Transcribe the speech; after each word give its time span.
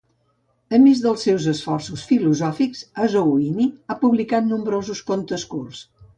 A 0.77 0.77
més 0.85 1.01
dels 1.03 1.25
seus 1.27 1.45
esforços 1.51 2.05
filosòfics, 2.13 2.81
Azzouni 3.05 3.69
ha 3.95 3.99
publicat 4.07 4.51
nombrosos 4.55 5.05
contes 5.13 5.47
curts. 5.55 5.87